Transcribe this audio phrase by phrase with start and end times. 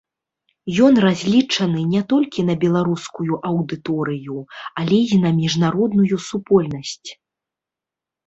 [0.85, 4.37] Ён разлічаны не толькі на беларускую аўдыторыю,
[4.83, 7.09] але і на міжнародную супольнасць.